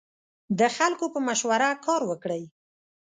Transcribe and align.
د 0.59 0.61
خلکو 0.77 1.05
په 1.13 1.19
مشوره 1.27 1.69
کار 1.85 2.01
وکړئ. 2.09 2.43